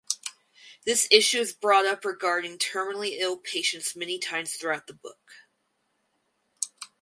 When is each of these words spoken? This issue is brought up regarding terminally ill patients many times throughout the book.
This 0.83 1.07
issue 1.11 1.41
is 1.41 1.53
brought 1.53 1.85
up 1.85 2.03
regarding 2.03 2.57
terminally 2.57 3.19
ill 3.19 3.37
patients 3.37 3.95
many 3.95 4.17
times 4.17 4.55
throughout 4.55 4.87
the 4.87 4.95
book. 4.95 5.35